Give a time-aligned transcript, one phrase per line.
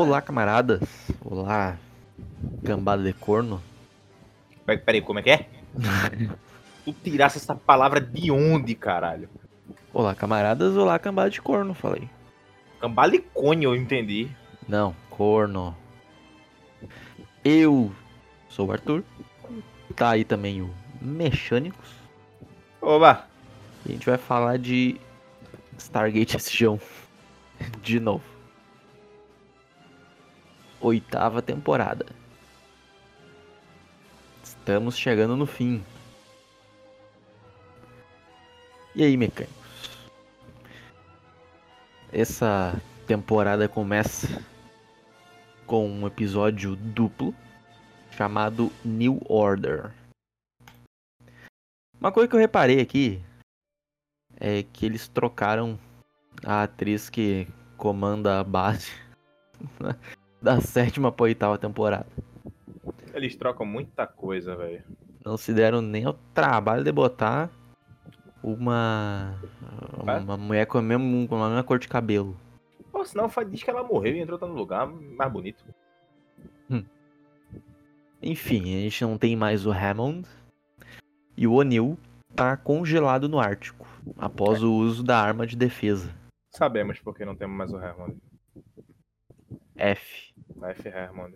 [0.00, 0.80] Olá, camaradas.
[1.24, 1.76] Olá,
[2.64, 3.60] cambada de corno.
[4.64, 5.48] Peraí, peraí, como é que é?
[6.84, 9.28] tu tirasse essa palavra de onde, caralho?
[9.92, 10.76] Olá, camaradas.
[10.76, 12.08] Olá, cambada de corno, falei.
[12.80, 14.30] Cambalicone, eu entendi.
[14.68, 15.76] Não, corno.
[17.44, 17.92] Eu
[18.48, 19.02] sou o Arthur.
[19.96, 20.72] Tá aí também o
[21.02, 21.90] Mecânicos.
[22.80, 23.26] Oba!
[23.84, 24.94] E a gente vai falar de
[25.76, 26.80] Stargate SG-1
[27.82, 28.37] de novo.
[30.80, 32.06] Oitava temporada.
[34.42, 35.84] Estamos chegando no fim.
[38.94, 39.56] E aí, mecânicos?
[42.12, 44.42] Essa temporada começa
[45.66, 47.34] com um episódio duplo
[48.10, 49.92] chamado New Order.
[52.00, 53.22] Uma coisa que eu reparei aqui
[54.40, 55.78] é que eles trocaram
[56.44, 58.92] a atriz que comanda a base
[60.40, 62.06] da sétima pra oitava temporada.
[63.12, 64.82] Eles trocam muita coisa, velho.
[65.24, 67.50] Não se deram nem ao trabalho de botar
[68.42, 69.38] uma
[70.06, 70.16] É?
[70.18, 72.36] uma mulher com a mesma, com a mesma cor de cabelo.
[72.90, 75.64] Pô, senão diz que ela morreu e entrou no lugar mais bonito.
[78.20, 80.26] Enfim, a gente não tem mais o Hammond
[81.36, 81.96] e o O'Neill
[82.34, 83.86] tá congelado no Ártico
[84.18, 86.12] após o uso da arma de defesa
[86.50, 88.16] Sabemos porque não temos mais o Hermond.
[89.78, 90.34] F.
[90.62, 90.88] F.
[90.88, 91.34] Hermond.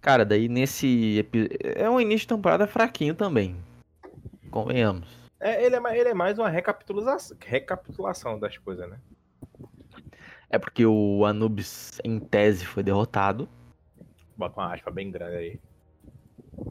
[0.00, 1.26] Cara, daí nesse
[1.62, 3.56] é um início de temporada fraquinho também.
[4.50, 5.08] Convenhamos.
[5.40, 8.98] É, ele, é, ele é mais uma recapitulação, recapitulação das coisas, né?
[10.50, 13.48] É porque o Anubis em tese foi derrotado.
[14.36, 15.60] Bota uma aspa bem grande aí.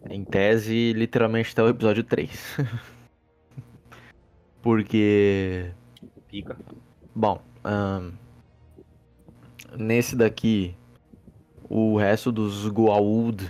[0.09, 2.57] Em tese, literalmente até o episódio 3.
[4.61, 5.71] porque
[6.27, 6.57] Pica.
[7.15, 8.11] Bom, ahn,
[9.75, 10.75] nesse daqui,
[11.69, 13.49] o resto dos Goa'uld,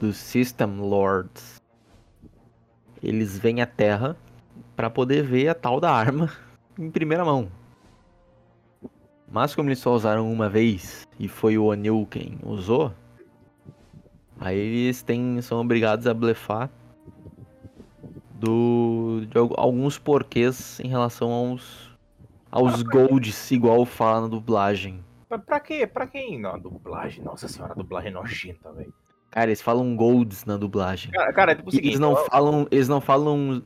[0.00, 1.60] dos System Lords,
[3.02, 4.16] eles vêm à Terra
[4.74, 6.30] para poder ver a tal da arma
[6.78, 7.48] em primeira mão.
[9.30, 12.92] Mas como eles só usaram uma vez e foi o O'Neill quem usou,
[14.38, 16.70] aí eles têm, são obrigados a blefar
[18.34, 21.90] do, de al- alguns porquês em relação aos,
[22.50, 25.02] aos golds, igual fala na dublagem.
[25.28, 25.86] Pra, pra quê?
[25.86, 26.38] Pra quem?
[26.40, 27.24] Não, a dublagem.
[27.24, 28.92] Nossa senhora, a dublagem é nojenta, velho.
[29.30, 31.10] Cara, eles falam golds na dublagem.
[31.12, 31.90] Cara, cara, é tipo o seguinte.
[31.90, 33.62] eles não ó, falam, eles não falam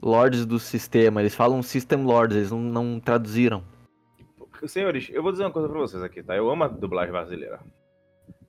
[0.00, 3.62] lords do sistema, eles falam system lords, eles não, não traduziram.
[4.66, 6.36] Senhores, eu vou dizer uma coisa pra vocês aqui, tá?
[6.36, 7.60] Eu amo a dublagem brasileira.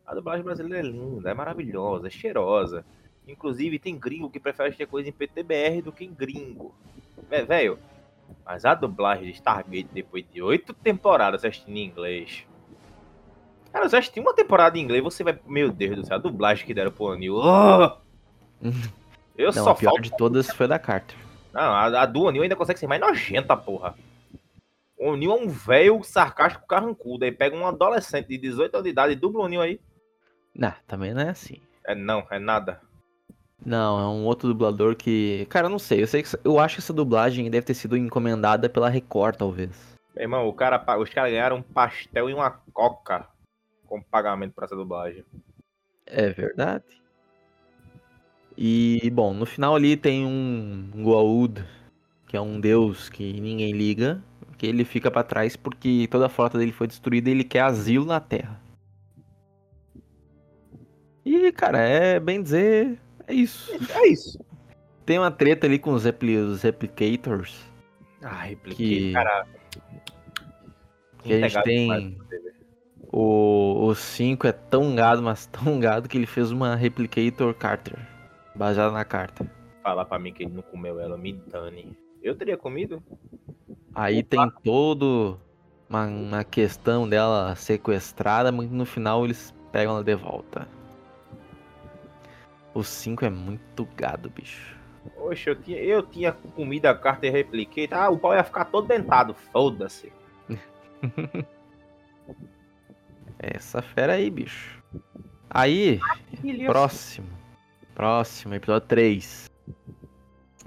[0.05, 2.85] A dublagem brasileira é linda, é maravilhosa, é cheirosa.
[3.27, 6.75] Inclusive, tem gringo que prefere assistir coisa em PTBR do que em gringo.
[7.29, 7.79] É, velho.
[8.45, 12.45] Mas a dublagem de Stargate, depois de oito temporadas assistindo em inglês.
[13.71, 15.37] Cara, você assistir uma temporada em inglês, você vai.
[15.45, 17.37] Meu Deus do céu, a dublagem que deram pro Anil.
[19.37, 20.01] Eu Não, só a pior falo.
[20.01, 21.17] de todas foi da Carter.
[21.53, 23.95] Não, a, a do O'Neill ainda consegue ser mais nojenta, porra.
[24.97, 27.25] O O'Neill é um velho sarcástico carrancudo.
[27.25, 29.79] Aí pega um adolescente de 18 anos de idade e dubla o O'Neill aí.
[30.55, 31.57] Não, também não é assim.
[31.85, 32.79] É não, é nada.
[33.65, 35.45] Não, é um outro dublador que.
[35.49, 36.01] Cara, eu não sei.
[36.03, 39.71] Eu sei que eu acho que essa dublagem deve ter sido encomendada pela Record, talvez.
[40.15, 43.27] Meu irmão, o cara, os caras ganharam um pastel e uma coca
[43.91, 45.25] como pagamento pra essa dublagem.
[46.05, 46.85] É verdade.
[48.57, 51.61] E, bom, no final ali tem um Goa'uld,
[52.27, 54.23] que é um deus que ninguém liga,
[54.57, 57.61] que ele fica pra trás porque toda a frota dele foi destruída e ele quer
[57.61, 58.61] asilo na Terra.
[61.25, 62.97] E, cara, é bem dizer,
[63.27, 63.71] é isso.
[63.93, 64.39] É isso.
[65.05, 67.59] Tem uma treta ali com os, repli os Replicators,
[68.21, 69.07] Ah, repliquei.
[69.07, 69.47] Que- Cara.
[71.23, 72.17] que a gente tem...
[73.11, 77.99] O, o 5 é tão gado, mas tão gado que ele fez uma Replicator Carter,
[78.55, 79.49] baseada na carta.
[79.83, 81.97] Falar pra mim que ele não comeu ela, me dane.
[82.23, 83.03] Eu teria comido?
[83.93, 85.37] Aí tem todo
[85.89, 90.67] uma, uma questão dela sequestrada, mas no final eles pegam ela de volta.
[92.73, 94.79] O 5 é muito gado, bicho.
[95.17, 97.89] Oxe, eu tinha, eu tinha comido a carta e repliquei.
[97.91, 99.33] Ah, o pau ia ficar todo dentado.
[99.51, 100.13] Foda-se.
[103.43, 104.83] Essa fera aí, bicho.
[105.49, 105.99] Aí,
[106.67, 107.27] próximo.
[107.95, 109.49] Próximo, episódio 3.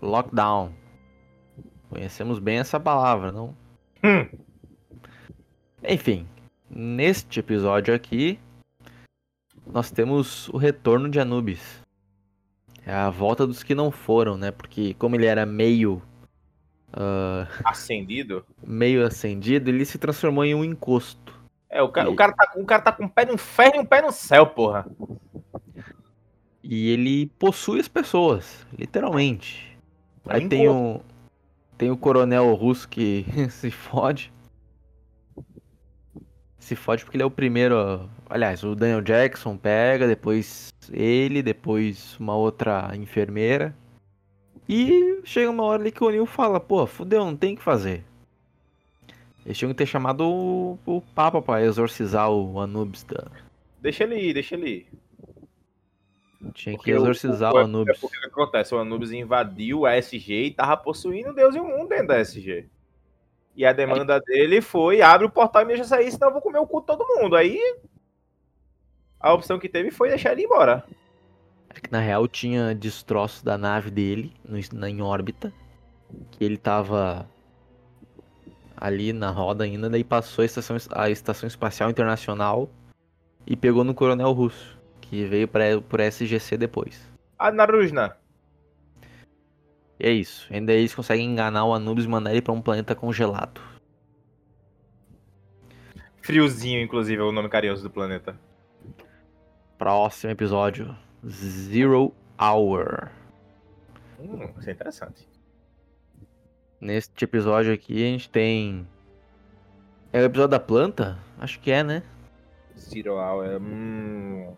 [0.03, 0.75] Lockdown.
[1.89, 3.57] Conhecemos bem essa palavra, não?
[4.03, 4.27] Hum.
[5.89, 6.27] Enfim,
[6.69, 8.41] neste episódio aqui,
[9.65, 11.81] nós temos o retorno de Anubis.
[12.85, 14.51] É a volta dos que não foram, né?
[14.51, 16.03] Porque como ele era meio
[16.93, 18.45] ah, Acendido.
[18.67, 21.34] meio acendido, ele se transformou em um encosto.
[21.75, 23.77] É, o cara, E- o cara, tá, o cara tá com um pé no inferno
[23.77, 24.87] e um pé no céu, porra.
[26.63, 29.77] E ele possui as pessoas, literalmente.
[30.23, 31.01] Pra Aí tem o,
[31.77, 34.33] tem o coronel russo que se fode.
[36.61, 38.09] Se fode porque ele é o primeiro.
[38.31, 43.75] Aliás, o Daniel Jackson pega, depois ele, depois uma outra enfermeira.
[44.69, 47.63] E chega uma hora ali que o O'Neill fala: pô, fudeu, não tem o que
[47.65, 48.05] fazer.
[49.45, 53.03] Eles tinham que ter chamado o, o Papa pra exorcizar o Anubis.
[53.05, 53.27] Da...
[53.81, 54.89] Deixa ele ir, deixa ele ir.
[56.55, 57.99] Tinha que Porque o- exorcizar o, o- Anubis.
[57.99, 58.75] Porque o que acontece?
[58.75, 62.69] O Anubis invadiu a SG e tava possuindo Deus e o mundo dentro da SG.
[63.57, 66.43] E a demanda dele foi: abre o portal e me deixa sair, senão eu vou
[66.43, 67.37] comer o cu de todo mundo.
[67.37, 67.59] Aí
[69.21, 70.85] a opção que teve foi deixar ele ir embora.
[71.71, 75.53] É que na real tinha destroços da nave dele no, na, em órbita.
[76.33, 77.29] Que ele tava
[78.85, 82.69] ali na roda ainda, daí passou a estação, a estação espacial internacional
[83.47, 87.01] e pegou no coronel russo, que veio pra, por SGC depois.
[87.39, 88.15] A Narujna.
[89.99, 90.47] E é isso.
[90.53, 93.59] Ainda eles conseguem enganar o Anubis e mandar ele pra um planeta congelado.
[96.21, 98.39] Friozinho, inclusive, é o nome carinhoso do planeta.
[99.79, 100.95] Próximo episódio:
[101.27, 103.11] Zero Hour.
[104.21, 105.34] Hum, isso é interessante.
[106.85, 108.87] Neste episódio aqui a gente tem.
[110.13, 111.19] É o episódio da planta?
[111.39, 112.03] Acho que é, né?
[112.79, 113.59] Zero Hour.
[113.59, 114.53] Hum...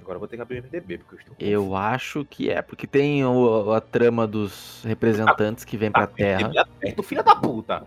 [0.00, 1.36] Agora eu vou ter que abrir o MDB, porque eu estou.
[1.38, 6.50] Eu acho que é, porque tem o- a trama dos representantes que vêm pra Terra.
[6.58, 7.84] Aperta filho da puta.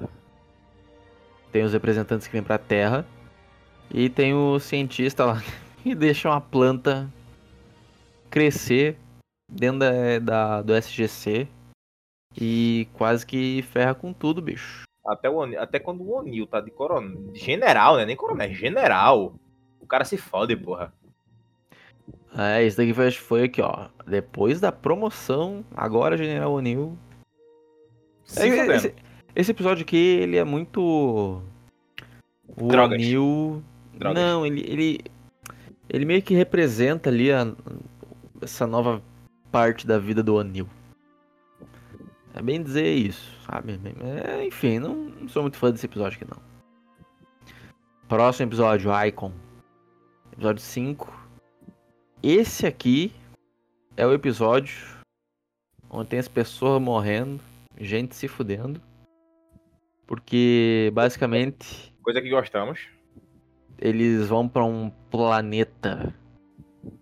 [1.51, 3.07] Tem os representantes que vêm pra Terra.
[3.89, 5.41] E tem o cientista lá
[5.81, 7.09] que deixa uma planta
[8.29, 8.97] crescer
[9.51, 11.47] dentro da, da- do SGC.
[12.39, 14.83] E quase que ferra com tudo, bicho.
[15.05, 17.31] Até, o, até quando o O'Neill tá de coronel.
[17.31, 18.05] de General, né?
[18.05, 19.35] Nem coronel, é general.
[19.79, 20.93] O cara se fode, porra.
[22.35, 23.87] É, isso daqui foi, foi aqui, ó.
[24.07, 26.97] Depois da promoção, agora General O'Neill.
[28.37, 28.95] É, esse,
[29.35, 31.41] esse episódio aqui, ele é muito.
[32.57, 32.97] O Drogas.
[32.97, 33.61] O'Neill.
[33.93, 34.23] Drogas.
[34.23, 34.99] Não, ele, ele.
[35.89, 37.53] Ele meio que representa ali a-
[38.41, 39.01] essa nova
[39.51, 40.67] parte da vida do O'Neill.
[42.35, 43.79] É bem dizer isso, sabe?
[44.01, 46.41] É, enfim, não, não sou muito fã desse episódio aqui, não.
[48.07, 49.31] Próximo episódio, Icon.
[50.31, 51.13] Episódio 5.
[52.23, 53.13] Esse aqui
[53.95, 54.75] é o episódio
[55.89, 57.39] onde tem as pessoas morrendo,
[57.79, 58.81] gente se fudendo.
[60.07, 62.79] Porque, basicamente, Coisa que gostamos.
[63.77, 66.13] eles vão pra um planeta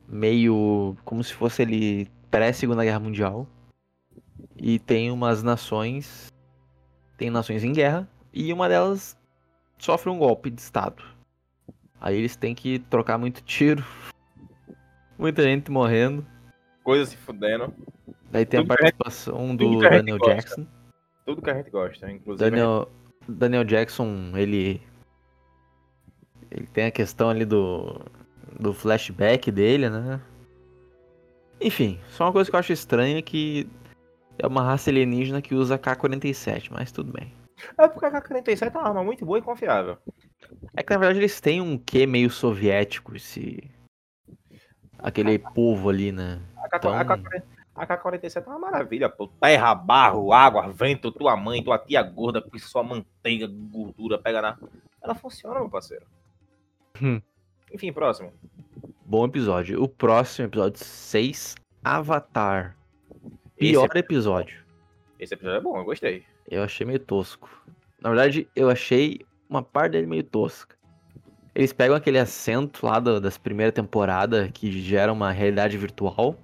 [0.09, 3.47] meio como se fosse ele pré-segunda guerra mundial
[4.61, 6.31] e tem umas nações
[7.17, 9.17] tem nações em guerra e uma delas
[9.77, 11.03] sofre um golpe de estado
[11.99, 13.83] aí eles têm que trocar muito tiro
[15.17, 16.25] muita gente morrendo
[16.83, 17.73] Coisa se fudendo.
[18.31, 20.35] daí tem a Tudo a participação do Daniel gosta.
[20.35, 20.67] Jackson
[21.25, 22.11] Tudo que a gente gosta.
[22.11, 22.49] Inclusive.
[22.49, 22.89] Daniel,
[23.27, 24.81] Daniel Jackson, ele.
[26.49, 28.01] Ele tem a questão ali do.
[28.59, 30.19] Do flashback dele, né?
[31.59, 33.67] Enfim, só uma coisa que eu acho estranha é que
[34.41, 37.31] é uma raça alienígena que usa K-47, mas tudo bem.
[37.77, 39.97] É porque a K-47 é uma arma muito boa e confiável.
[40.75, 43.69] É que na verdade eles têm um quê meio soviético, esse.
[44.97, 46.41] Aquele povo ali, né?
[46.57, 47.23] A K- Então-
[47.87, 49.27] K-47 é uma maravilha, pô.
[49.27, 54.57] Terra, barro, água, vento, tua mãe, tua tia gorda com sua manteiga, gordura, pega na.
[55.01, 56.05] Ela funciona, meu parceiro.
[57.01, 57.21] Hum.
[57.73, 58.31] Enfim, próximo.
[59.05, 59.81] Bom episódio.
[59.81, 62.75] O próximo episódio 6, Avatar.
[63.61, 64.57] Pior Esse, episódio.
[65.19, 66.23] esse episódio é bom, eu gostei.
[66.49, 67.49] Eu achei meio tosco.
[68.01, 70.75] Na verdade, eu achei uma parte dele meio tosca.
[71.53, 76.35] Eles pegam aquele assento lá do- das primeiras temporadas que gera uma realidade virtual.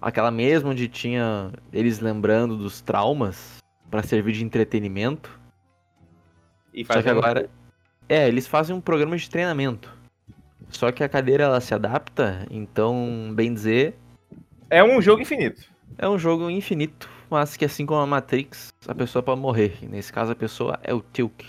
[0.00, 3.58] Aquela mesma onde tinha eles lembrando dos traumas
[3.90, 5.38] pra servir de entretenimento.
[6.74, 7.48] E Só faz que agora.
[8.08, 9.94] É, eles fazem um programa de treinamento.
[10.68, 13.94] Só que a cadeira ela se adapta, então, bem dizer,
[14.68, 15.68] É um jogo infinito.
[15.98, 19.78] É um jogo infinito, mas que assim como a Matrix, a pessoa pode morrer.
[19.82, 21.46] E nesse caso a pessoa é o Tilk.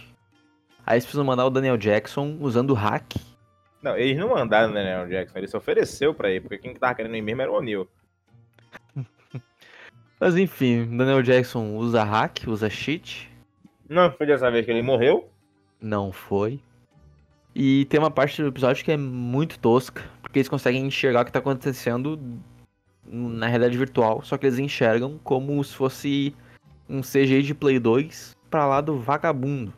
[0.86, 3.16] Aí eles precisam mandar o Daniel Jackson usando o hack.
[3.82, 6.96] Não, eles não mandaram o Daniel Jackson, ele se ofereceu pra ir, porque quem tava
[6.96, 7.88] querendo ir mesmo era o O'Neill.
[10.20, 13.32] Mas enfim, o Daniel Jackson usa hack, usa cheat.
[13.90, 15.30] Não, foi dessa vez que ele morreu.
[15.82, 16.60] Não foi.
[17.56, 21.26] E tem uma parte do episódio que é muito tosca, porque eles conseguem enxergar o
[21.26, 22.20] que tá acontecendo
[23.12, 26.34] na realidade virtual, só que eles enxergam como se fosse
[26.88, 29.74] um CGI de Play 2 pra lá do vagabundo.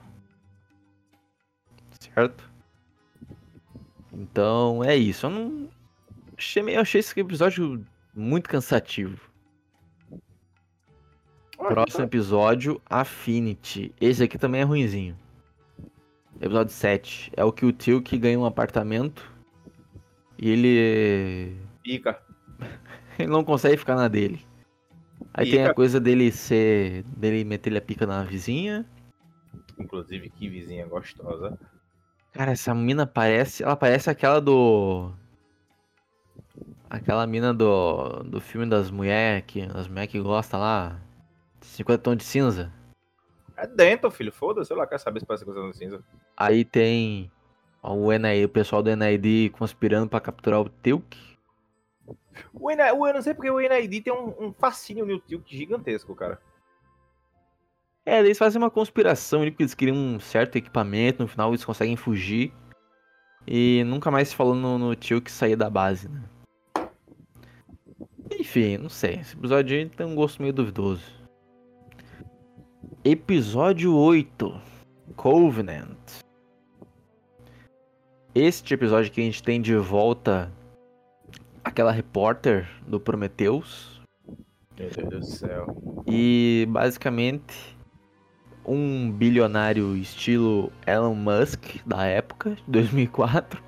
[1.99, 2.47] certo?
[4.11, 5.25] Então é isso.
[5.25, 5.69] Eu não.
[6.37, 9.19] Achei, meio- eu achei esse episódio muito cansativo.
[11.57, 13.93] Próximo episódio, Affinity.
[13.99, 15.17] Esse aqui também é ruinzinho.
[16.41, 17.31] Episódio 7.
[17.37, 19.31] É o que o tio que ganha um apartamento.
[20.37, 21.57] E ele.
[21.81, 22.21] Pica.
[23.19, 24.45] Ele não consegue ficar na dele.
[25.33, 27.03] Aí tem a coisa dele ser.
[27.03, 28.85] dele meter a pica na vizinha.
[29.79, 31.57] Inclusive, que vizinha gostosa.
[32.31, 33.63] Cara, essa mina parece.
[33.63, 35.11] Ela parece aquela do.
[36.89, 38.23] Aquela mina do.
[38.23, 39.65] do filme das mulheres que.
[39.65, 40.99] Das mulheres que gostam lá.
[41.61, 42.71] 50 tons de cinza.
[43.55, 44.31] É dentro, filho.
[44.31, 46.03] Foda-se, lá, quer saber se parece coisa no cinza.
[46.35, 47.31] Aí tem
[47.81, 51.32] o, NID, o pessoal do NID conspirando pra capturar o Tilk.
[52.53, 55.55] O, NI, o- eu não sei porque o NID tem um, um fascínio no Tilk
[55.55, 56.41] gigantesco, cara.
[58.05, 61.63] É, eles fazem uma conspiração ali, porque eles queriam um certo equipamento, no final eles
[61.63, 62.53] conseguem fugir.
[63.47, 66.21] E nunca mais se falou no, no Tilk sair da base, né?
[68.39, 69.15] Enfim, não sei.
[69.15, 71.03] Esse episódio tem um gosto meio duvidoso.
[73.05, 74.61] Episódio 8
[75.15, 75.97] Covenant.
[78.33, 80.51] Este episódio que a gente tem de volta
[81.63, 84.01] aquela repórter do Prometheus.
[84.77, 86.03] Meu Deus do céu.
[86.07, 87.73] E basicamente
[88.65, 93.61] um bilionário estilo Elon Musk da época, de 2004,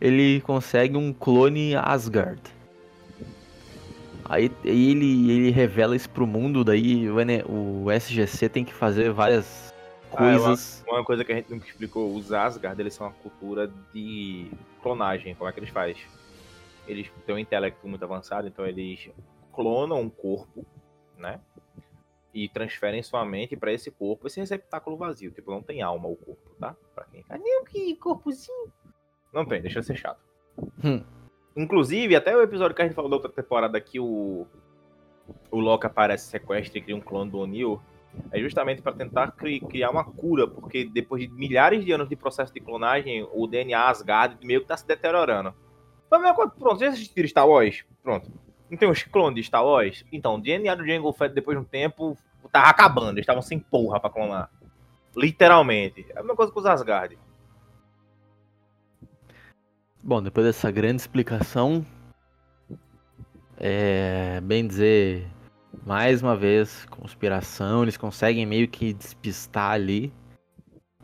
[0.00, 2.40] ele consegue um clone Asgard.
[4.24, 7.06] Aí ele, ele revela isso pro mundo, daí
[7.46, 9.74] o, SGC tem que fazer várias
[10.14, 10.82] Ah, eu coisas.
[10.88, 14.50] Uma coisa que a gente nunca explicou, os Asgard, eles são uma cultura de
[14.82, 15.34] clonagem.
[15.34, 15.96] Como é que eles fazem?
[16.86, 19.10] Eles têm um intelecto muito avançado, então eles
[19.52, 20.66] clonam um corpo,
[21.16, 21.40] né?
[22.34, 25.30] E transferem sua mente pra esse corpo, esse receptáculo vazio.
[25.30, 26.74] Tipo, não tem alma o corpo, tá?
[26.94, 27.24] Pra quem.
[27.28, 28.72] Ah, não, que corpozinho.
[29.32, 30.20] Não tem, deixa eu ser chato.
[30.82, 31.04] Hum.
[31.56, 34.46] Inclusive, até o episódio que a gente falou da outra temporada que o.
[35.50, 37.80] O Loki aparece, sequestra e cria um clone do O'Neill.
[38.30, 42.16] É justamente para tentar cri- criar uma cura, porque depois de milhares de anos de
[42.16, 45.54] processo de clonagem, o DNA Asgard meio que tá se deteriorando.
[46.12, 47.84] A mesma coisa- Pronto, já assistiram Star Wars?
[48.02, 48.30] Pronto.
[48.70, 50.04] Não tem os clones de Star Wars?
[50.12, 52.16] Então, o DNA do Jango Fett, depois de um tempo,
[52.50, 53.12] tava acabando.
[53.12, 54.50] Eles estavam sem porra pra clonar.
[55.16, 56.06] Literalmente.
[56.10, 57.18] É a mesma coisa com os Asgard.
[60.02, 61.86] Bom, depois dessa grande explicação,
[63.56, 65.26] é bem dizer,
[65.86, 70.12] mais uma vez, conspiração, eles conseguem meio que despistar ali.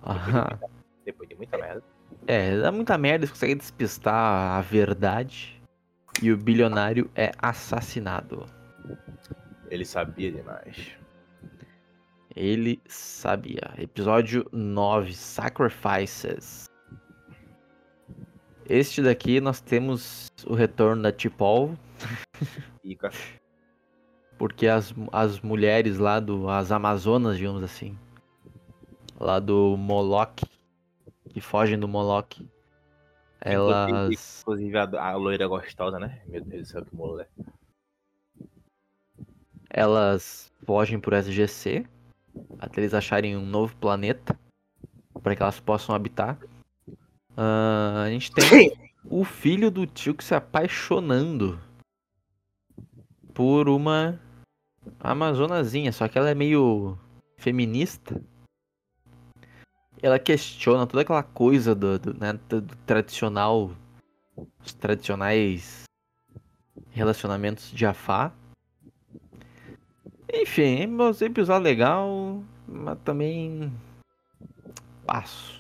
[0.03, 0.59] Ah,
[1.05, 1.83] Depois de muita merda.
[2.31, 5.59] É, dá muita merda, eles conseguem despistar a verdade.
[6.23, 8.45] E o bilionário é assassinado.
[9.71, 10.91] Ele sabia demais.
[12.37, 13.73] Ele sabia.
[13.79, 16.69] Episódio 9, Sacrifices.
[18.69, 21.13] Este daqui nós temos o retorno da
[22.83, 23.11] Pica.
[24.37, 26.47] porque as, as mulheres lá do.
[26.51, 27.99] as Amazonas, digamos assim.
[29.19, 30.58] Lá do Moloch.
[31.29, 32.45] Que fogem do Moloch.
[33.41, 34.41] Elas.
[34.43, 36.23] Inclusive a, a loira gostosa, né?
[36.27, 37.29] Meu Deus do céu, que mulher.
[39.71, 41.87] Elas fogem por SGC.
[42.59, 44.39] Até eles acharem um novo planeta.
[45.23, 46.39] para que elas possam habitar.
[47.37, 48.73] Ah, a gente tem
[49.05, 51.61] o filho do tio que se apaixonando
[53.33, 54.21] por uma
[54.99, 56.99] amazonazinha, só que ela é meio
[57.37, 58.21] feminista.
[60.03, 63.73] Ela questiona toda aquela coisa do, do, né, do- tradicional,
[64.65, 65.83] os tradicionais
[66.91, 68.33] relacionamentos de Afá.
[70.33, 73.73] Enfim, é um episódio legal, mas também
[75.05, 75.59] passo.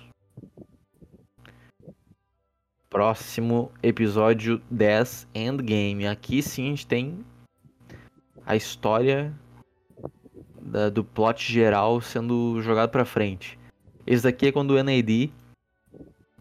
[2.88, 6.06] Próximo episódio 10 Endgame.
[6.06, 7.24] Aqui sim a gente tem
[8.46, 9.34] a história
[10.60, 13.57] da- do plot geral sendo jogado pra frente.
[14.10, 15.30] Esse daqui é quando o NAD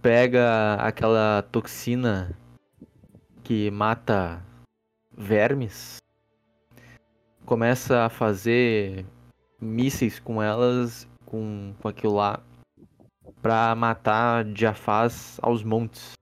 [0.02, 2.34] pega aquela toxina
[3.44, 4.42] que mata
[5.12, 5.98] vermes,
[7.46, 9.06] começa a fazer
[9.60, 12.40] mísseis com elas, com, com aquilo lá,
[13.42, 16.14] pra matar Jafás aos montes.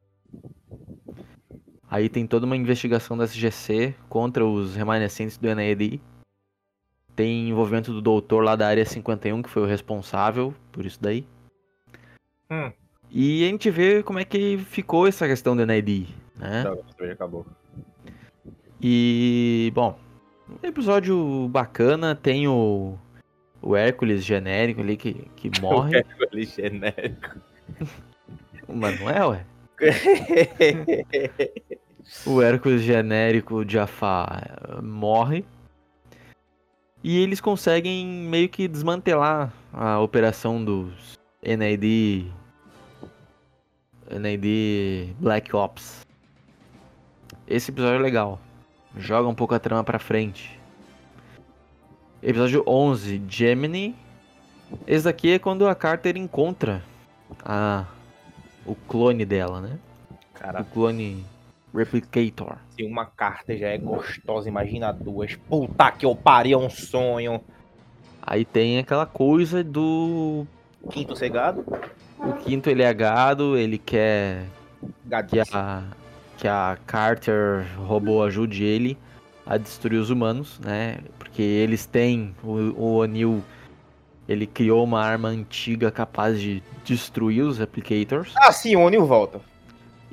[1.87, 6.01] Aí tem toda uma investigação da SGC contra os remanescentes do NAD.
[7.15, 11.23] Tem envolvimento do doutor lá da área 51, que foi o responsável por isso daí.
[12.49, 12.71] Hum.
[13.11, 16.63] E a gente vê como é que ficou essa questão do NAD, né?
[16.63, 17.45] Tá, a cerveja acabou.
[18.81, 19.97] E, bom,
[20.49, 22.97] um episódio bacana, tem o,
[23.61, 26.05] o Hércules genérico ali que, que morre.
[26.31, 27.39] Ali genérico.
[28.67, 29.45] O Manuel, é?
[32.25, 35.45] o Hércules genérico de Jafar morre.
[37.03, 42.31] E eles conseguem meio que desmantelar a operação dos NID.
[44.11, 46.05] NID Black Ops.
[47.47, 48.39] Esse episódio é legal.
[48.97, 50.59] Joga um pouco a trama pra frente.
[52.23, 53.95] Episódio 11, Gemini.
[54.87, 56.81] Esse daqui é quando a Carter encontra
[57.43, 57.85] a
[58.65, 59.77] o clone dela, né?
[60.33, 61.23] Cara, O clone
[61.73, 62.57] Replicator.
[62.75, 65.35] se uma carta já é gostosa, imagina duas.
[65.35, 67.41] Puta que eu pariu, é um sonho.
[68.21, 70.47] Aí tem aquela coisa do
[70.89, 71.65] Quinto cegado,
[72.19, 74.45] o quinto ele é gado, ele quer
[75.27, 75.83] que a
[76.37, 78.97] que a Carter robô ajude ele
[79.45, 80.97] a destruir os humanos, né?
[81.17, 83.41] Porque eles têm o, o O'Neill
[84.27, 88.33] ele criou uma arma antiga capaz de destruir os replicators.
[88.37, 89.39] Ah, sim, o Onil volta.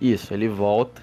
[0.00, 1.00] Isso, ele volta.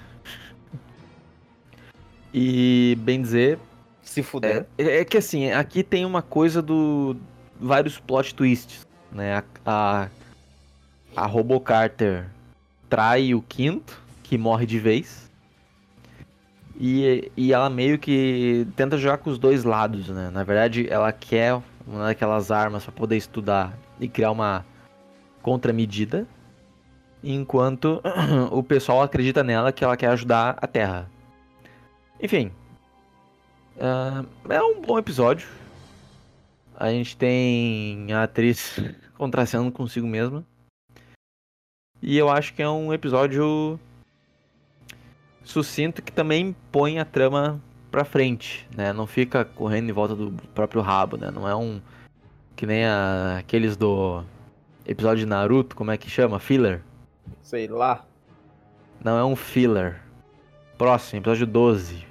[2.31, 3.57] E bem dizer,
[4.03, 4.67] Se fuder.
[4.77, 7.15] É, é que assim, aqui tem uma coisa do.
[7.59, 8.88] vários plot twists.
[9.11, 9.35] Né?
[9.35, 10.07] A, a,
[11.15, 12.25] a Robo Carter
[12.89, 15.29] trai o quinto, que morre de vez.
[16.79, 20.29] E, e ela meio que tenta jogar com os dois lados, né?
[20.31, 24.65] Na verdade, ela quer uma daquelas armas para poder estudar e criar uma
[25.41, 26.25] contramedida.
[27.21, 28.01] Enquanto
[28.51, 31.09] o pessoal acredita nela que ela quer ajudar a Terra.
[32.21, 32.51] Enfim,
[33.79, 35.47] ah, é um bom episódio.
[36.79, 38.79] A gente tem a atriz
[39.17, 40.45] contracenando consigo mesma.
[42.01, 43.77] E eu acho que é um episódio
[45.43, 48.93] sucinto que também põe a trama pra frente, né?
[48.93, 51.29] Não fica correndo em volta do próprio rabo, né?
[51.31, 51.81] Não é um
[52.56, 54.23] que nem a- aqueles do
[54.86, 56.39] episódio de Naruto, como é que chama?
[56.39, 56.82] Filler?
[57.41, 58.06] Sei lá.
[59.03, 60.01] Não é um filler.
[60.77, 62.06] Próximo, episódio 12.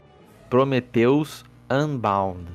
[0.51, 2.47] Prometheus Unbound.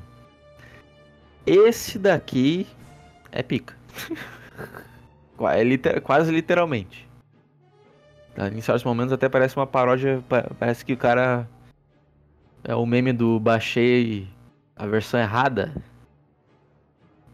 [1.45, 2.67] Esse daqui
[3.31, 3.75] é pica.
[5.51, 7.05] É liter- quase literalmente.
[8.33, 10.23] Tá, Em certos momentos até parece uma paródia.
[10.29, 11.45] pa- Parece que o cara.
[12.63, 14.25] É o meme do baixei
[14.73, 15.73] a versão errada.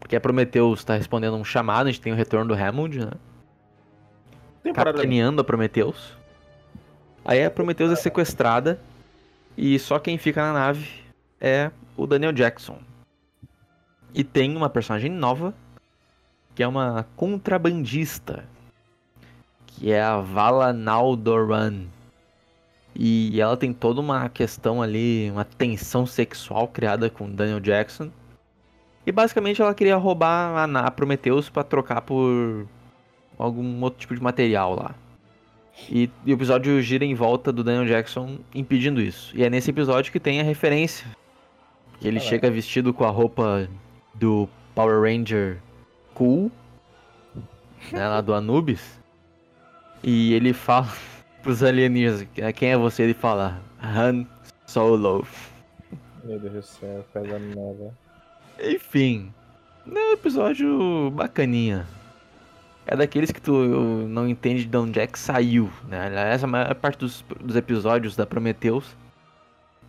[0.00, 3.12] Porque a Prometheus tá respondendo um chamado, a gente tem o retorno do Hammond, né?
[4.74, 6.16] Capitaneando a Prometheus.
[7.24, 8.80] Aí a Prometheus é sequestrada
[9.56, 10.88] e só quem fica na nave
[11.40, 12.78] é o Daniel Jackson.
[14.14, 15.54] E tem uma personagem nova
[16.54, 18.44] que é uma contrabandista,
[19.66, 21.84] que é a Vala Naldoran.
[22.94, 28.10] E ela tem toda uma questão ali, uma tensão sexual criada com o Daniel Jackson.
[29.06, 32.66] E basicamente ela queria roubar a a Prometheus pra trocar por
[33.38, 34.94] algum outro tipo de material lá.
[35.88, 39.34] E, e o episódio gira em volta do Daniel Jackson impedindo isso.
[39.34, 41.06] E é nesse episódio que tem a referência.
[41.98, 42.28] Que ele Caraca.
[42.28, 43.68] chega vestido com a roupa
[44.20, 45.58] do Power Ranger
[46.14, 46.52] Cool,
[47.90, 49.00] né, lá do Anubis.
[50.02, 50.88] E ele fala
[51.42, 53.02] pros alienígenas, "Ah, quem é você?
[53.02, 54.26] Ele fala, Han
[54.66, 55.26] Solo.
[56.22, 57.92] Meu Deus do céu, coisa nova.
[58.62, 59.32] Enfim,
[59.90, 61.86] é um episódio bacaninha.
[62.86, 63.52] É daqueles que tu
[64.08, 66.06] não entende de onde é que saiu, né?
[66.06, 68.96] Aliás, a maior parte dos, dos episódios da Prometheus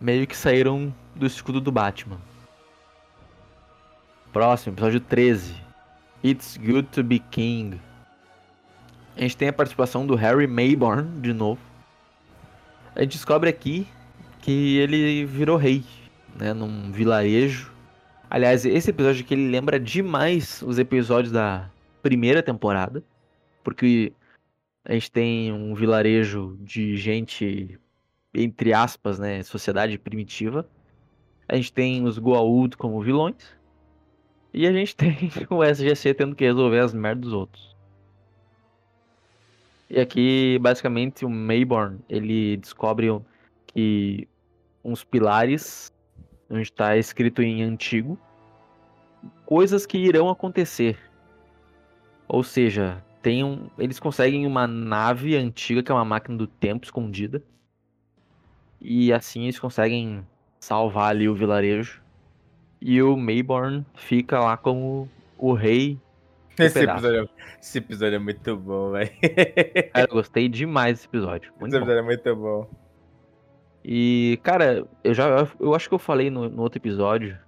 [0.00, 2.18] meio que saíram do escudo do Batman.
[4.32, 5.54] Próximo, episódio 13.
[6.24, 7.80] It's Good to Be King.
[9.16, 11.60] A gente tem a participação do Harry Mayborn de novo.
[12.94, 13.86] A gente descobre aqui
[14.40, 15.84] que ele virou rei,
[16.38, 16.52] né?
[16.54, 17.72] Num vilarejo
[18.32, 21.70] Aliás, esse episódio aqui ele lembra demais os episódios da
[22.02, 23.04] primeira temporada,
[23.62, 24.10] porque
[24.86, 27.78] a gente tem um vilarejo de gente,
[28.32, 30.66] entre aspas, né, sociedade primitiva.
[31.46, 33.36] A gente tem os Goa'uld como vilões.
[34.52, 35.16] E a gente tem
[35.50, 37.76] o SGC tendo que resolver as merdas dos outros.
[39.88, 43.08] E aqui, basicamente, o Mayborn, ele descobre
[43.66, 44.26] que
[44.82, 45.92] uns pilares
[46.50, 48.18] onde está escrito em antigo
[49.46, 50.98] coisas que irão acontecer.
[52.26, 56.84] Ou seja, tem um, eles conseguem uma nave antiga que é uma máquina do tempo
[56.84, 57.42] escondida.
[58.80, 60.26] E assim eles conseguem
[60.58, 62.01] salvar ali o vilarejo.
[62.84, 65.96] E o Mayborn fica lá como o rei.
[66.58, 69.10] Esse episódio, esse episódio é muito bom, velho.
[69.94, 71.52] Cara, eu gostei demais desse episódio.
[71.60, 71.84] Muito Esse bom.
[71.86, 72.68] episódio é muito bom.
[73.84, 77.38] E, cara, eu já eu acho que eu falei no, no outro episódio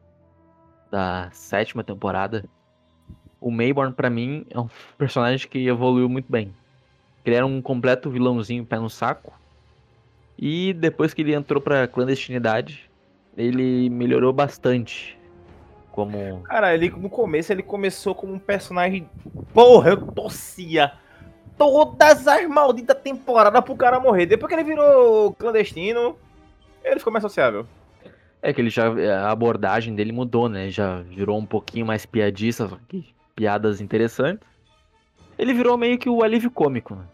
[0.88, 2.44] da sétima temporada.
[3.40, 6.54] O Mayborn, pra mim, é um personagem que evoluiu muito bem.
[7.24, 9.32] Ele era um completo vilãozinho pé no saco.
[10.38, 12.88] E depois que ele entrou pra clandestinidade,
[13.36, 15.18] ele melhorou bastante.
[15.94, 16.42] Como.
[16.42, 19.08] Cara, ele no começo ele começou como um personagem.
[19.52, 20.90] Porra, eu torcia
[21.56, 24.26] todas as malditas temporadas pro cara morrer.
[24.26, 26.18] Depois que ele virou clandestino,
[26.82, 27.64] ele ficou mais sociável.
[28.42, 28.88] É que ele já.
[29.20, 30.68] A abordagem dele mudou, né?
[30.68, 34.48] Já virou um pouquinho mais piadista, só que piadas interessantes.
[35.38, 37.04] Ele virou meio que o alívio cômico, né?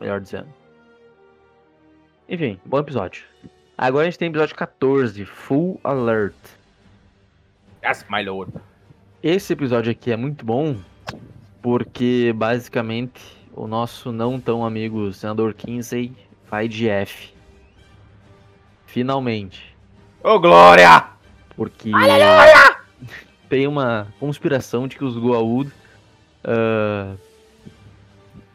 [0.00, 0.48] melhor dizendo.
[2.28, 3.22] Enfim, bom episódio.
[3.78, 6.34] Agora a gente tem episódio 14, Full Alert.
[7.86, 8.50] Yes, my lord.
[9.22, 10.74] Esse episódio aqui é muito bom
[11.60, 13.20] porque basicamente
[13.52, 16.10] o nosso não tão amigo senador Kinsey
[16.50, 17.34] vai de F.
[18.86, 19.76] Finalmente.
[20.22, 21.08] Ô, Glória!
[21.54, 21.90] Porque
[23.50, 25.70] tem uma conspiração de que os Goa'uld
[26.42, 27.18] uh,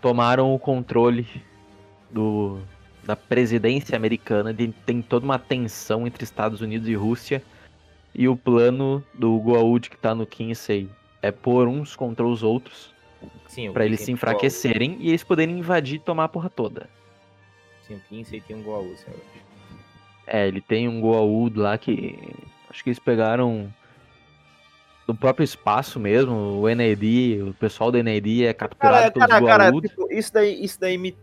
[0.01, 1.27] tomaram o controle
[2.09, 2.57] do,
[3.03, 4.51] da presidência americana.
[4.51, 7.43] De, tem toda uma tensão entre Estados Unidos e Rússia.
[8.13, 10.89] E o plano do Goa'uld que tá no Kinsey
[11.22, 12.93] é pôr uns contra os outros.
[13.48, 16.30] Sim, o Pra eles se tem um enfraquecerem e eles poderem invadir e tomar a
[16.30, 16.82] porra toda.
[16.82, 16.91] Goa'uld.
[17.88, 19.19] Sim, o Kinsey tem um Goa'uld, senhor.
[20.28, 22.17] É, ele tem um Goa'uld lá que.
[22.69, 23.74] Acho que eles pegaram.
[25.08, 29.45] Do próprio espaço mesmo, o NAD, o pessoal do NAD é capturado Cara, pelos cara,
[29.45, 29.89] cara, Goa'uld.
[29.89, 31.17] tipo, isso daí, isso daí me,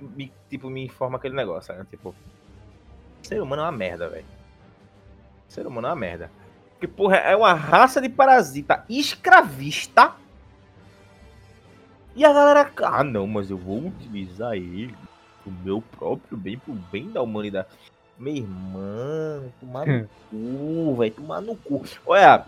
[0.00, 1.84] me, tipo, me informa aquele negócio, né?
[1.90, 2.14] Tipo,
[3.20, 4.24] ser humano é uma merda, velho.
[5.50, 6.30] Ser humano é uma merda.
[6.72, 10.12] Porque, porra, é uma raça de parasita escravista.
[12.14, 14.94] E a galera, ah, não, mas eu vou utilizar ele
[15.42, 17.68] pro meu próprio bem, pro bem da humanidade.
[18.16, 21.82] Meu irmão, tomar no cu, velho, tomar no cu.
[22.06, 22.46] Olha,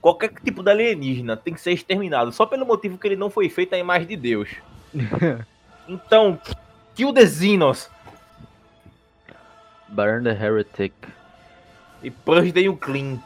[0.00, 3.48] qualquer tipo de alienígena tem que ser exterminado, só pelo motivo que ele não foi
[3.48, 4.48] feito à imagem de Deus.
[5.88, 6.38] Então,
[6.94, 7.90] kill the Xenos
[9.88, 10.94] Burn the Heretic.
[12.02, 13.18] E purge the Clean.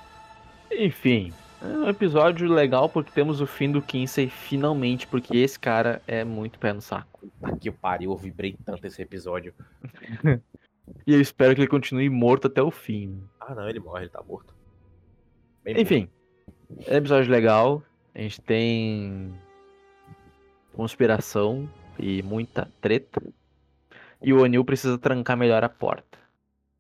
[0.71, 6.03] Enfim, é um episódio legal porque temos o fim do Kinsey finalmente, porque esse cara
[6.07, 7.29] é muito pé no saco.
[7.61, 9.55] Que pariu, eu vibrei tanto esse episódio.
[11.05, 13.21] E eu espero que ele continue morto até o fim.
[13.41, 14.55] Ah, não, ele morre, ele tá morto.
[15.65, 15.83] Bem morto.
[15.83, 16.09] Enfim,
[16.87, 17.83] é um episódio legal.
[18.15, 19.35] A gente tem
[20.75, 23.21] conspiração e muita treta.
[24.23, 26.19] E o Anil precisa trancar melhor a porta.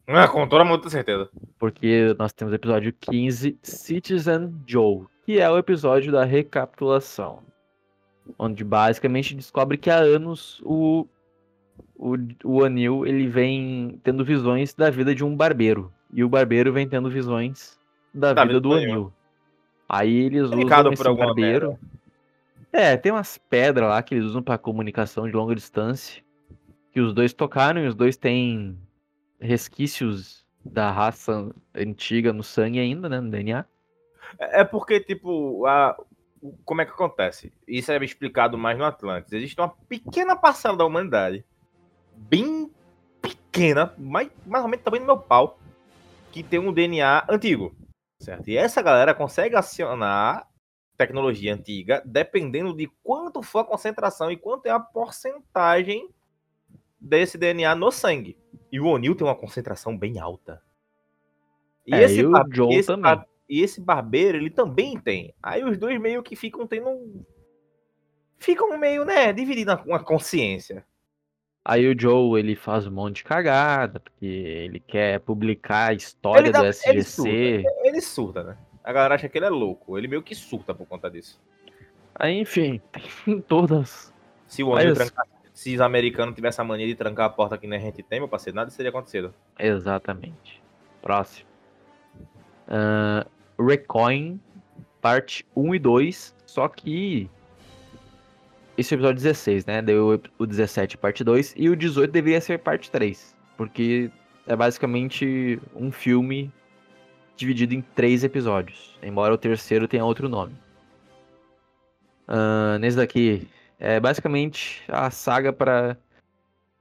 [0.06, 1.28] Ah, com toda muita certeza.
[1.58, 7.40] Porque nós temos o episódio 15, Citizen Joe, que é o episódio da recapitulação.
[8.38, 11.06] Onde basicamente descobre que há anos o,
[11.96, 12.14] o,
[12.44, 15.92] o Anil ele vem tendo visões da vida de um barbeiro.
[16.12, 17.78] E o barbeiro vem tendo visões
[18.14, 19.12] da Da vida vida do Anil.
[19.88, 21.78] Aí eles usam esse barbeiro.
[22.72, 26.22] É, tem umas pedras lá que eles usam pra comunicação de longa distância.
[26.92, 28.76] Que os dois tocaram e os dois têm
[29.40, 33.20] resquícios da raça antiga no sangue ainda, né?
[33.20, 33.64] No DNA.
[34.38, 35.96] É é porque, tipo, a...
[36.64, 37.52] como é que acontece?
[37.66, 39.32] Isso é explicado mais no Atlantis.
[39.32, 41.44] Existe uma pequena parcela da humanidade,
[42.14, 42.70] bem
[43.22, 45.58] pequena, mais, mais ou menos também no meu pau,
[46.32, 47.74] que tem um DNA antigo,
[48.20, 48.48] certo?
[48.48, 50.48] E essa galera consegue acionar
[50.96, 56.08] tecnologia antiga dependendo de quanto for a concentração e quanto é a porcentagem
[57.06, 58.36] desse DNA no sangue.
[58.70, 60.60] E o O'Neill tem uma concentração bem alta.
[61.86, 63.02] E É, e o bar- esse também.
[63.02, 65.32] bar- e esse barbeiro, ele também tem.
[65.42, 66.88] Aí os dois meio que ficam tendo.
[66.88, 67.24] um-
[68.38, 70.84] Ficam meio, né, dividindo uma consciência.
[71.64, 76.44] Aí o Joe, ele faz um monte de cagada, porque ele quer publicar a história
[76.46, 77.64] Ele dá- do ele SGC.
[77.82, 78.58] Ele surta, né?
[78.84, 79.96] A galera acha que ele é louco.
[79.98, 81.40] Ele meio que surta por conta disso.
[82.14, 82.80] Aí, enfim,
[83.24, 84.12] tem todas.
[84.46, 87.66] Se o Mas- trancar- Se os americanos tivessem a mania de trancar a porta que
[87.66, 89.32] nem a gente tem, meu parceiro, nada teria acontecido.
[89.58, 90.62] Exatamente.
[91.00, 91.48] Próximo.
[92.68, 93.26] Ah,
[93.58, 94.38] Recoin,
[95.00, 96.34] parte 1 e 2.
[96.44, 97.30] Só que.
[98.76, 99.80] Esse é o episódio 16, né?
[99.80, 101.54] Deu o 17, parte 2.
[101.56, 103.34] E o 18 deveria ser parte 3.
[103.56, 104.10] Porque
[104.46, 106.52] é basicamente um filme
[107.34, 108.98] dividido em três episódios.
[109.02, 110.54] Embora o terceiro tenha outro nome.
[112.28, 115.96] Ah, nesse daqui, é basicamente a saga para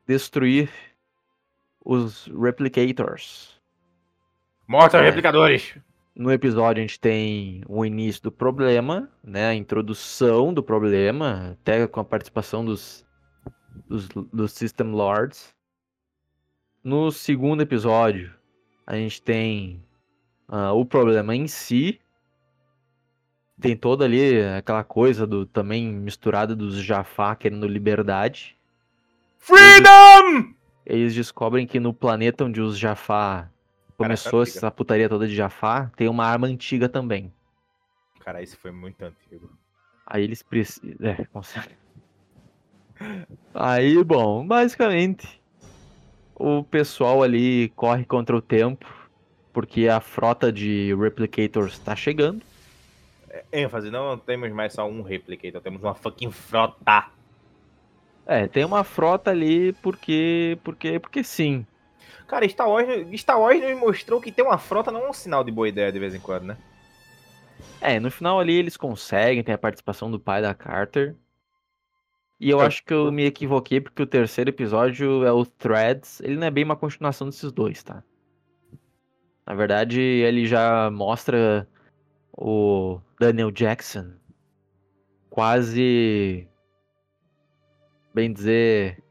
[0.07, 0.69] destruir
[1.83, 3.59] os Replicators.
[4.67, 5.01] Morta, É.
[5.01, 5.77] replicadores!
[6.15, 9.47] No episódio a gente tem o início do problema, né?
[9.47, 13.05] A introdução do problema, até com a participação dos,
[13.87, 15.53] dos, dos System Lords.
[16.81, 18.33] No segundo episódio,
[18.87, 19.83] a gente tem
[20.47, 21.99] ah, o problema em si.
[23.59, 28.57] Tem toda ali aquela coisa do também misturada dos Jafar querendo liberdade.
[29.39, 30.53] Freedom!
[30.85, 33.51] Eles descobrem que no planeta onde os Jafar
[33.97, 34.57] começou antiga.
[34.57, 37.33] essa putaria toda de Jafar, tem uma arma antiga também.
[38.19, 39.49] Cara, isso foi muito antigo.
[40.05, 40.95] Aí eles precisam.
[41.01, 41.85] É, certeza.
[43.53, 45.41] Aí, bom, basicamente,
[46.35, 48.85] o pessoal ali corre contra o tempo,
[49.53, 52.41] porque a frota de replicators tá chegando.
[53.51, 57.05] Ênfase, não temos mais só um replicator, temos uma fucking frota.
[58.25, 60.57] É, tem uma frota ali porque.
[60.63, 60.99] porque.
[60.99, 61.65] porque sim.
[62.27, 62.87] Cara, Star Wars,
[63.21, 65.91] Star Wars nos mostrou que ter uma frota não é um sinal de boa ideia
[65.91, 66.57] de vez em quando, né?
[67.79, 71.15] É, no final ali eles conseguem, tem a participação do pai da Carter.
[72.39, 72.65] E eu É.
[72.65, 76.19] acho que eu me equivoquei porque o terceiro episódio é o Threads.
[76.21, 78.03] Ele não é bem uma continuação desses dois, tá?
[79.45, 81.67] Na verdade, ele já mostra
[82.37, 84.13] o Daniel Jackson
[85.29, 86.47] quase.
[88.13, 89.03] Bem dizer.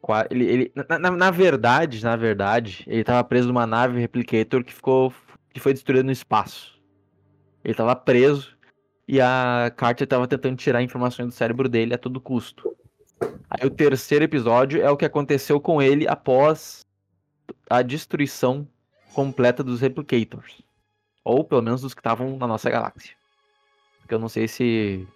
[0.00, 4.64] qua- Ele, ele, na, na- na verdade, na verdade, ele tava preso numa nave replicator
[4.64, 5.12] que ficou.
[5.52, 6.80] que foi destruída no espaço.
[7.64, 8.56] Ele tava preso
[9.06, 12.74] e a Carter tava tentando tirar informações do cérebro dele a todo custo.
[13.50, 16.80] Aí o terceiro episódio é o que aconteceu com ele após
[17.70, 18.66] a destruição
[19.14, 20.62] completa dos replicators.
[21.24, 23.14] Ou pelo menos dos que estavam na nossa galáxia.
[24.00, 25.06] Porque eu não sei se.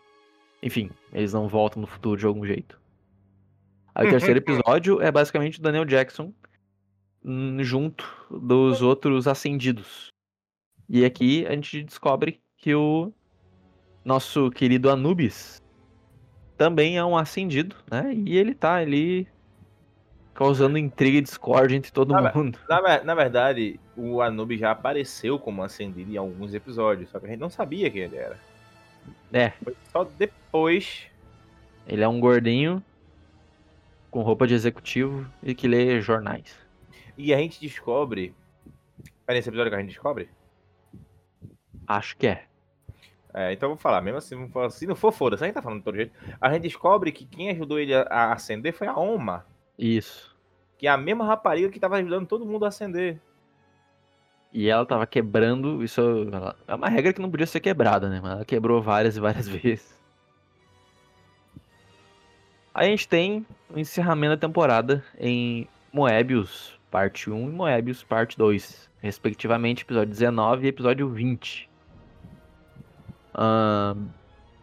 [0.63, 2.81] Enfim, eles não voltam no futuro de algum jeito.
[3.95, 6.33] Aí o terceiro episódio é basicamente o Daniel Jackson
[7.25, 10.09] hum, junto dos outros ascendidos.
[10.89, 13.13] E aqui a gente descobre que o
[14.05, 15.61] nosso querido Anubis
[16.57, 18.15] também é um ascendido, né?
[18.15, 19.29] E ele tá ali
[20.37, 22.59] causando intriga e discórdia entre todo Ah, mundo.
[22.69, 27.29] Na, na verdade, o Anubis já apareceu como ascendido em alguns episódios, só que a
[27.31, 28.39] gente não sabia quem ele era.
[29.33, 31.07] É, Foi só depois.
[31.87, 32.83] ele é um gordinho
[34.11, 36.55] com roupa de executivo e que lê jornais.
[37.17, 38.35] E a gente descobre.
[39.27, 40.29] É nesse episódio que a gente descobre?
[41.87, 42.45] Acho que é.
[43.35, 44.37] É, então eu vou falar, mesmo assim,
[44.71, 46.13] se não for, foda-se, a gente tá falando de todo jeito.
[46.41, 49.45] A gente descobre que quem ajudou ele a, a acender foi a Oma,
[49.79, 50.35] Isso.
[50.79, 53.19] que é a mesma rapariga que tava ajudando todo mundo a acender.
[54.53, 56.01] E ela tava quebrando, isso
[56.33, 58.21] ela- é uma regra que não podia ser quebrada, né?
[58.23, 59.95] Mas ela quebrou várias e várias vezes.
[62.75, 68.37] Aí a gente tem o encerramento da temporada em Moebius parte 1 e Moebius parte
[68.37, 71.69] 2, respectivamente episódio 19 e episódio 20.
[73.35, 74.07] Ahn,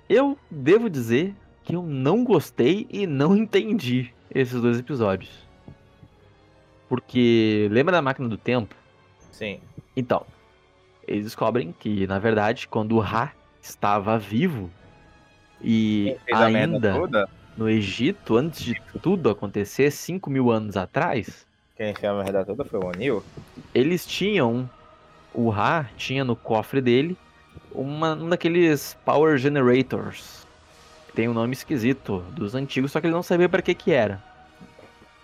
[0.09, 5.31] eu devo dizer que eu não gostei e não entendi esses dois episódios.
[6.89, 8.75] Porque lembra da máquina do tempo?
[9.31, 9.59] Sim.
[9.95, 10.25] Então,
[11.07, 14.69] eles descobrem que, na verdade, quando o Ra estava vivo
[15.61, 22.11] e ainda toda, no Egito, antes de tudo acontecer, 5 mil anos atrás, quem fez
[22.11, 23.23] a merda toda foi o Anil.
[23.73, 24.69] eles tinham.
[25.33, 27.17] O Ra tinha no cofre dele
[27.71, 30.42] uma, um daqueles Power Generators.
[31.13, 34.21] Tem um nome esquisito dos antigos, só que ele não sabia para que que era.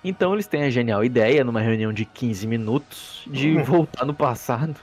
[0.04, 4.80] Então eles têm a genial ideia, numa reunião de 15 minutos, de voltar no passado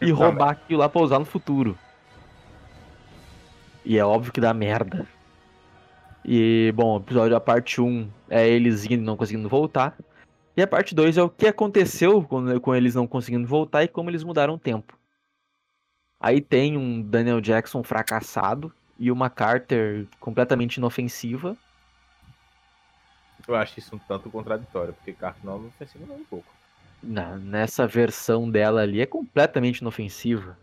[0.00, 1.76] e roubar aquilo lá pra usar no futuro.
[3.84, 5.06] E é óbvio que dá merda.
[6.24, 9.96] E, bom, o episódio, a parte 1 é eles indo e não conseguindo voltar.
[10.56, 13.88] E a parte 2 é o que aconteceu com, com eles não conseguindo voltar e
[13.88, 14.96] como eles mudaram o tempo.
[16.20, 21.56] Aí tem um Daniel Jackson fracassado e uma Carter completamente inofensiva.
[23.48, 26.46] Eu acho isso um tanto contraditório, porque Carter não é ofensivo não, um pouco.
[27.02, 30.56] Nessa versão dela ali é completamente inofensiva.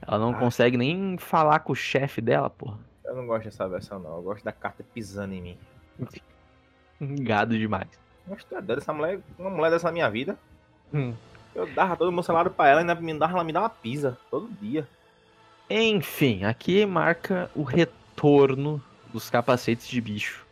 [0.00, 0.38] Ela não Ah.
[0.38, 2.78] consegue nem falar com o chefe dela, porra.
[3.04, 4.18] Eu não gosto dessa versão, não.
[4.18, 5.58] Eu gosto da Carter pisando em mim.
[7.00, 7.88] Gado demais.
[8.28, 10.38] Mas tu é doido, essa mulher, uma mulher dessa minha vida.
[10.92, 11.12] Hum.
[11.52, 13.58] Eu dava todo o meu salário pra ela e ainda me dava, ela me dá
[13.62, 14.86] uma pizza todo dia.
[15.68, 20.44] Enfim, aqui marca o retorno dos capacetes de bicho.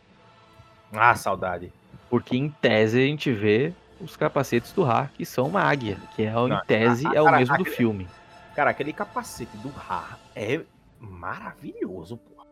[0.91, 1.71] Ah, saudade.
[2.09, 6.23] Porque em tese a gente vê os capacetes do Ra, que são uma águia, que
[6.23, 8.07] é, Não, em tese é o cara, mesmo do aquele- filme.
[8.55, 10.61] Cara, aquele capacete do Ra é
[10.99, 12.43] maravilhoso, pô.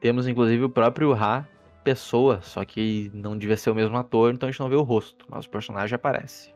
[0.00, 1.46] Temos inclusive o próprio Ra
[1.84, 4.82] pessoa, só que não devia ser o mesmo ator, então a gente não vê o
[4.82, 6.52] rosto, mas o personagem aparece.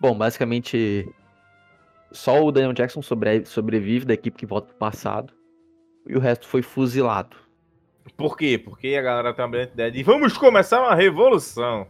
[0.00, 1.08] Bom, basicamente
[2.12, 5.32] só o Daniel Jackson sobre- sobrevive da equipe que volta pro passado
[6.06, 7.36] e o resto foi fuzilado.
[8.16, 8.58] Por quê?
[8.58, 11.86] Porque a galera tem uma brilhante ideia de vamos começar uma revolução.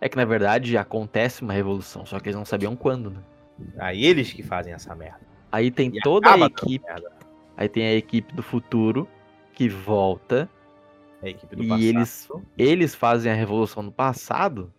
[0.00, 3.22] É que na verdade acontece uma revolução, só que eles não sabiam quando, né?
[3.78, 5.20] Aí eles que fazem essa merda.
[5.50, 6.84] Aí tem E toda a equipe,
[7.56, 9.06] aí tem a equipe do futuro
[9.52, 10.48] que volta
[11.22, 11.84] A equipe do E passado.
[11.84, 14.72] eles- Eles fazem a revolução no passado.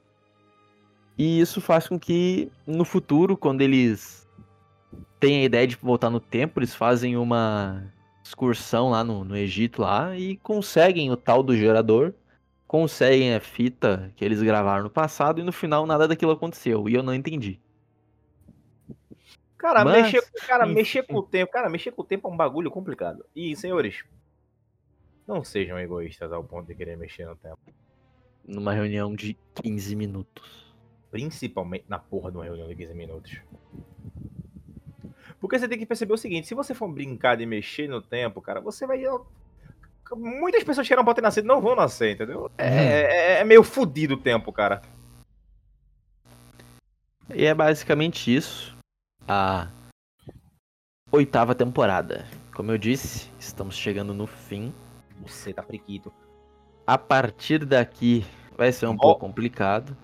[1.17, 4.27] E isso faz com que no futuro, quando eles
[5.19, 7.83] têm a ideia de voltar no tempo, eles fazem uma
[8.23, 12.13] excursão lá no, no Egito lá e conseguem o tal do gerador,
[12.67, 16.89] conseguem a fita que eles gravaram no passado e no final nada daquilo aconteceu.
[16.89, 17.59] E eu não entendi.
[19.57, 20.73] Cara, Mas, mexer, cara enfim.
[20.73, 23.25] mexer com o tempo, cara, mexer com o tempo é um bagulho complicado.
[23.33, 24.03] E, senhores,
[25.25, 27.59] não sejam egoístas ao ponto de querer mexer no tempo.
[28.45, 30.62] Numa reunião de 15 minutos.
[31.13, 33.39] Principalmente na porra de uma reunião de 15 minutos.
[35.39, 38.41] Porque você tem que perceber o seguinte, se você for brincar de mexer no tempo,
[38.41, 39.03] cara, você vai...
[40.15, 42.49] Muitas pessoas que eram pra ter nascido não vão nascer, entendeu?
[42.57, 44.81] É, é- é meio fudido o tempo, cara.
[47.31, 48.75] E é basicamente isso.
[49.27, 49.67] A
[51.11, 52.25] oitava temporada.
[52.55, 54.73] Como eu disse, estamos chegando no fim.
[55.21, 56.11] Você tá friquito.
[56.87, 58.25] A partir daqui
[58.57, 58.97] vai ser um Ó.
[58.97, 59.95] pouco complicado.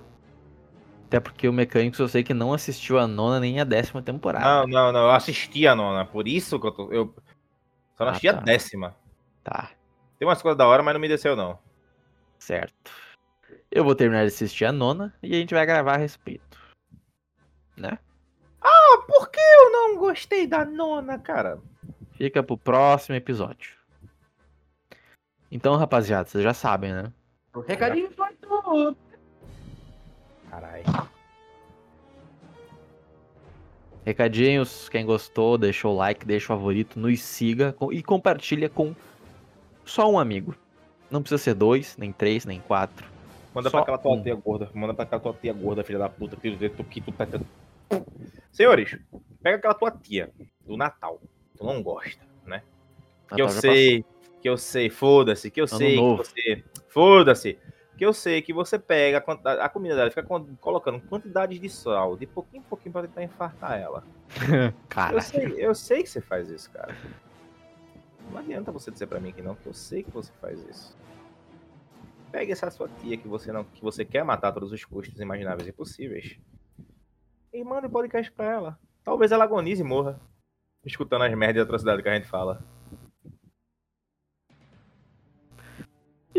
[1.09, 4.45] Até porque o Mecânicos eu sei que não assistiu a nona nem a décima temporada.
[4.45, 6.91] Não, não, não, eu assisti a nona, por isso que eu tô...
[6.91, 7.15] Eu
[7.97, 8.41] só não Ah, assisti a tá.
[8.41, 8.95] décima.
[9.43, 9.71] Tá,
[10.19, 11.57] Tem umas coisas da hora, mas não me desceu, não.
[12.37, 12.91] certo.
[13.71, 16.59] Eu vou terminar de assistir a nona e a gente vai gravar a respeito.
[17.75, 17.97] Né?
[18.61, 21.59] Ah, por que eu não gostei da nona, cara?
[22.11, 23.75] Fica pro próximo episódio.
[25.51, 27.11] Então, rapaziada, vocês já sabem, né?
[27.67, 28.95] Recadinho do
[30.59, 31.09] Caralho.
[34.05, 38.95] Recadinhos, quem gostou, deixa o like, deixa o favorito, nos siga e compartilha com
[39.85, 40.55] só um amigo.
[41.11, 43.07] Não precisa ser dois, nem três, nem quatro.
[43.53, 44.23] Manda Só pra aquela tua um.
[44.23, 44.69] tia gorda.
[44.73, 47.27] Manda pra aquela tua tia gorda, filha da puta, que tu, que tu tá.
[48.51, 48.97] Senhores,
[49.41, 50.31] pega aquela tua tia
[50.65, 51.19] do Natal.
[51.57, 52.61] Tu não gosta, né?
[53.27, 54.05] Que eu Natal sei,
[54.41, 56.23] que eu sei, foda-se, que eu Ano sei novo.
[56.23, 56.63] que você.
[56.89, 57.57] Foda-se.
[57.99, 60.25] Que eu sei que você pega a, a comida dela, fica
[60.61, 64.03] colocando quantidades de sal, de pouquinho em pouquinho pra tentar infartar ela.
[64.39, 64.55] passou.
[64.55, 66.95] Eu Cara, sei, eu sei que você faz isso, cara.
[68.31, 70.97] Não adianta você dizer pra mim que não, que eu sei que você faz isso.
[72.31, 75.19] Pegue essa sua tia que você não, que você quer matar a todos os custos
[75.19, 76.39] imagináveis e possíveis
[77.53, 78.79] e manda o podcast pra ela.
[79.03, 80.19] Talvez ela agonize e morra,
[80.85, 82.63] escutando as merdas e atrocidades que a gente fala.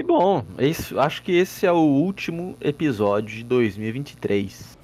[0.00, 4.78] E bom, esse- acho que esse é o último episódio de 2023.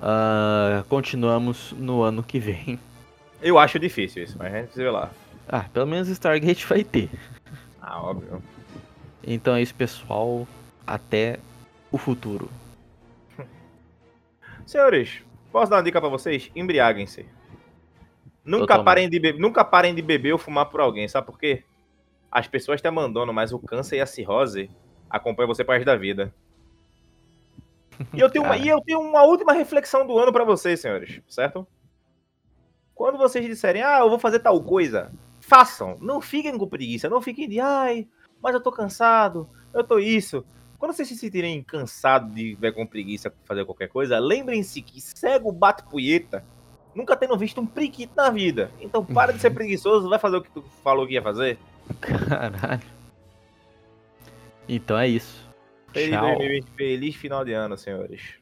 [0.00, 2.78] Ah, continuamos no ano que vem.
[3.40, 5.10] Eu acho difícil isso, mas a gente vê lá.
[5.48, 7.08] Ah, pelo menos Stargate vai ter.
[7.80, 8.42] Ah, óbvio.
[9.24, 10.46] Então é isso, pessoal.
[10.86, 11.38] Até
[11.92, 12.48] o futuro.
[14.66, 15.20] Senhores,
[15.52, 16.50] posso dar uma dica pra vocês?
[16.56, 17.24] Embriaguem-se.
[18.44, 18.84] Nunca Totalmente.
[18.84, 21.62] parem, de be- nunca parem de beber ou fumar por alguém, sabe por quê?
[22.32, 24.70] As pessoas te abandonam, mas o câncer e a cirrose
[25.10, 26.34] acompanham você para da vida.
[28.14, 31.20] E eu, tenho uma, e eu tenho uma última reflexão do ano pra vocês, senhores,
[31.28, 31.66] certo?
[32.94, 35.98] Quando vocês disserem, ah, eu vou fazer tal coisa, façam.
[36.00, 38.08] Não fiquem com preguiça, não fiquem de, ai,
[38.42, 40.42] mas eu tô cansado, eu tô isso.
[40.78, 45.52] Quando vocês se sentirem cansados de ver com preguiça fazer qualquer coisa, lembrem-se que cego
[45.52, 46.44] bate punheta,
[46.94, 48.70] nunca tendo visto um priquito na vida.
[48.80, 51.58] Então para de ser preguiçoso, vai fazer o que tu falou que ia fazer.
[52.00, 52.82] Caralho.
[54.68, 55.48] Então é isso.
[55.92, 56.36] Feliz, Tchau.
[56.36, 58.41] 2020, feliz final de ano, senhores.